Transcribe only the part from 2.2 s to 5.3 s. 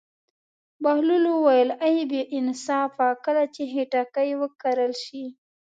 انصافه کله چې خټکی وکرل شي.